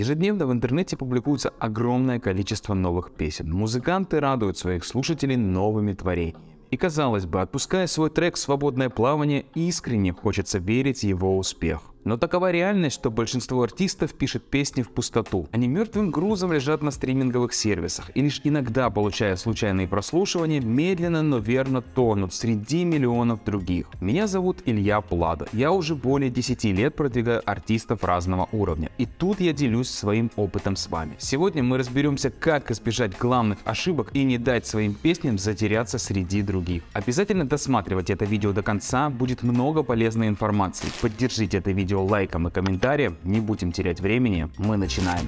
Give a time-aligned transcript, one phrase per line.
[0.00, 3.50] Ежедневно в интернете публикуется огромное количество новых песен.
[3.50, 6.38] Музыканты радуют своих слушателей новыми творениями.
[6.70, 11.80] И казалось бы, отпуская свой трек в свободное плавание, искренне хочется верить в его успех.
[12.08, 15.46] Но такова реальность, что большинство артистов пишет песни в пустоту.
[15.52, 21.36] Они мертвым грузом лежат на стриминговых сервисах и лишь иногда, получая случайные прослушивания, медленно, но
[21.36, 23.88] верно тонут среди миллионов других.
[24.00, 25.48] Меня зовут Илья Плада.
[25.52, 28.90] Я уже более 10 лет продвигаю артистов разного уровня.
[28.96, 31.14] И тут я делюсь своим опытом с вами.
[31.18, 36.84] Сегодня мы разберемся, как избежать главных ошибок и не дать своим песням затеряться среди других.
[36.94, 40.88] Обязательно досматривайте это видео до конца, будет много полезной информации.
[41.02, 43.16] Поддержите это видео видео лайком и комментарием.
[43.24, 45.26] Не будем терять времени, мы начинаем.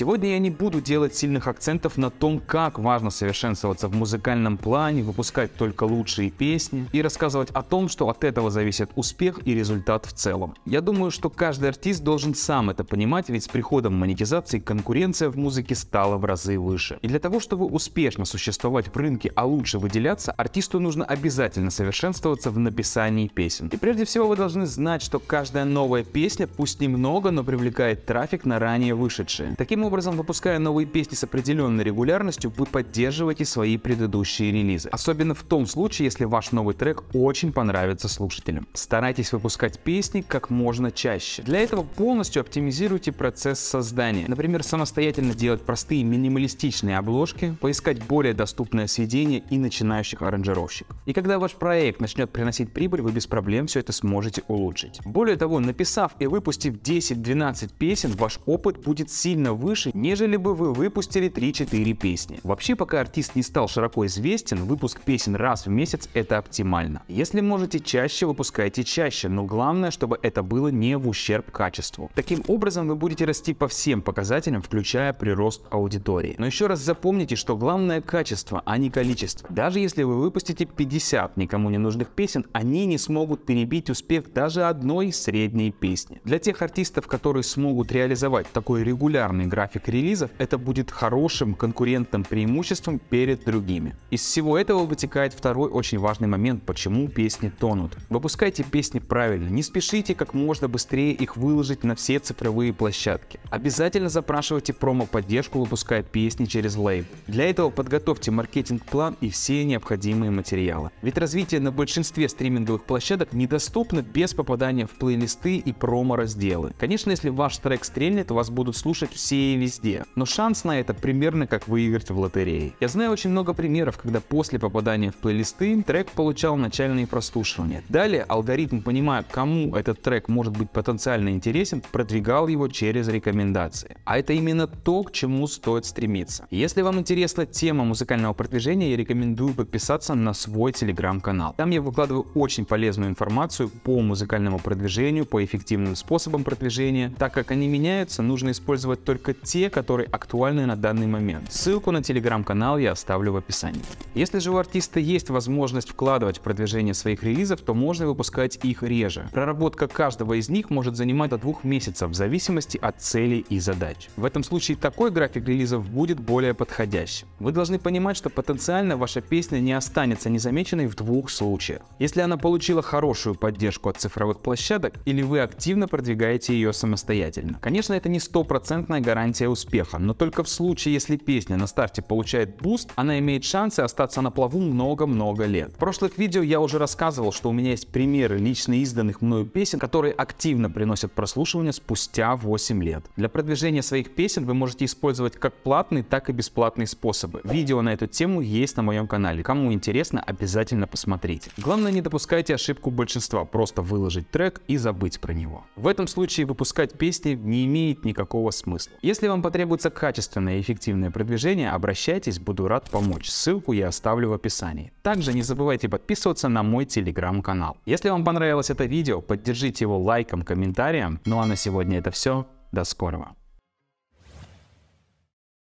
[0.00, 5.02] Сегодня я не буду делать сильных акцентов на том, как важно совершенствоваться в музыкальном плане,
[5.02, 10.06] выпускать только лучшие песни и рассказывать о том, что от этого зависит успех и результат
[10.06, 10.54] в целом.
[10.64, 15.36] Я думаю, что каждый артист должен сам это понимать, ведь с приходом монетизации конкуренция в
[15.36, 16.98] музыке стала в разы выше.
[17.02, 22.50] И для того, чтобы успешно существовать в рынке, а лучше выделяться, артисту нужно обязательно совершенствоваться
[22.50, 23.68] в написании песен.
[23.68, 28.46] И прежде всего вы должны знать, что каждая новая песня, пусть немного, но привлекает трафик
[28.46, 29.54] на ранее вышедшие.
[29.58, 34.88] Таким выпуская новые песни с определенной регулярностью, вы поддерживаете свои предыдущие релизы.
[34.90, 38.68] Особенно в том случае, если ваш новый трек очень понравится слушателям.
[38.72, 41.42] Старайтесь выпускать песни как можно чаще.
[41.42, 44.26] Для этого полностью оптимизируйте процесс создания.
[44.28, 50.96] Например, самостоятельно делать простые минималистичные обложки, поискать более доступное сведение и начинающих аранжировщиков.
[51.06, 55.00] И когда ваш проект начнет приносить прибыль, вы без проблем все это сможете улучшить.
[55.04, 60.54] Более того, написав и выпустив 10-12 песен, ваш опыт будет сильно выше выше, нежели бы
[60.54, 62.40] вы выпустили 3-4 песни.
[62.42, 67.02] Вообще, пока артист не стал широко известен, выпуск песен раз в месяц это оптимально.
[67.08, 72.10] Если можете чаще, выпускайте чаще, но главное, чтобы это было не в ущерб качеству.
[72.14, 76.34] Таким образом, вы будете расти по всем показателям, включая прирост аудитории.
[76.38, 79.48] Но еще раз запомните, что главное качество, а не количество.
[79.50, 84.64] Даже если вы выпустите 50 никому не нужных песен, они не смогут перебить успех даже
[84.64, 86.20] одной средней песни.
[86.24, 92.24] Для тех артистов, которые смогут реализовать такой регулярный график график релизов, это будет хорошим конкурентным
[92.24, 93.94] преимуществом перед другими.
[94.10, 97.96] Из всего этого вытекает второй очень важный момент, почему песни тонут.
[98.08, 103.38] Выпускайте песни правильно, не спешите как можно быстрее их выложить на все цифровые площадки.
[103.50, 107.06] Обязательно запрашивайте промо-поддержку, выпуская песни через лейбл.
[107.26, 110.90] Для этого подготовьте маркетинг-план и все необходимые материалы.
[111.02, 116.72] Ведь развитие на большинстве стриминговых площадок недоступно без попадания в плейлисты и промо-разделы.
[116.78, 120.04] Конечно, если ваш трек стрельнет, вас будут слушать все везде.
[120.14, 122.72] Но шанс на это примерно как выиграть в лотерее.
[122.80, 127.82] Я знаю очень много примеров, когда после попадания в плейлисты трек получал начальные прослушивания.
[127.88, 133.96] Далее алгоритм, понимая, кому этот трек может быть потенциально интересен, продвигал его через рекомендации.
[134.04, 136.46] А это именно то, к чему стоит стремиться.
[136.50, 141.54] Если вам интересна тема музыкального продвижения, я рекомендую подписаться на свой телеграм-канал.
[141.56, 147.12] Там я выкладываю очень полезную информацию по музыкальному продвижению, по эффективным способам продвижения.
[147.18, 151.52] Так как они меняются, нужно использовать только те, которые актуальны на данный момент.
[151.52, 153.82] Ссылку на телеграм-канал я оставлю в описании.
[154.14, 158.82] Если же у артиста есть возможность вкладывать в продвижение своих релизов, то можно выпускать их
[158.82, 159.28] реже.
[159.32, 164.08] Проработка каждого из них может занимать до двух месяцев в зависимости от целей и задач.
[164.16, 167.26] В этом случае такой график релизов будет более подходящим.
[167.38, 171.82] Вы должны понимать, что потенциально ваша песня не останется незамеченной в двух случаях.
[171.98, 177.58] Если она получила хорошую поддержку от цифровых площадок или вы активно продвигаете ее самостоятельно.
[177.60, 182.02] Конечно, это не стопроцентная гарантия гарантия успеха, но только в случае, если песня на старте
[182.02, 185.72] получает буст, она имеет шансы остаться на плаву много-много лет.
[185.72, 189.78] В прошлых видео я уже рассказывал, что у меня есть примеры лично изданных мною песен,
[189.78, 193.04] которые активно приносят прослушивание спустя 8 лет.
[193.16, 197.40] Для продвижения своих песен вы можете использовать как платные, так и бесплатные способы.
[197.44, 199.44] Видео на эту тему есть на моем канале.
[199.44, 201.52] Кому интересно, обязательно посмотрите.
[201.56, 205.64] Главное не допускайте ошибку большинства, просто выложить трек и забыть про него.
[205.76, 208.92] В этом случае выпускать песни не имеет никакого смысла.
[209.20, 213.28] Если вам потребуется качественное и эффективное продвижение, обращайтесь, буду рад помочь.
[213.28, 214.94] Ссылку я оставлю в описании.
[215.02, 217.76] Также не забывайте подписываться на мой телеграм-канал.
[217.84, 221.20] Если вам понравилось это видео, поддержите его лайком, комментарием.
[221.26, 222.46] Ну а на сегодня это все.
[222.72, 223.34] До скорого.